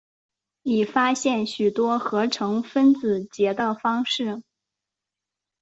[0.63, 4.41] 已发现许多合成分子结的方式。